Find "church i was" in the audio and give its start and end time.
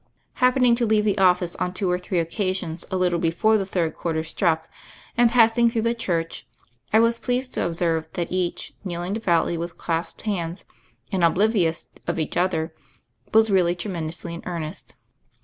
5.93-7.19